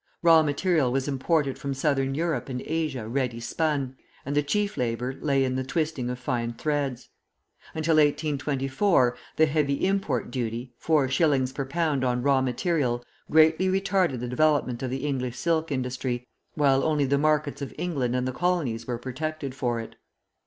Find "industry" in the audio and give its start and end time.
15.71-16.25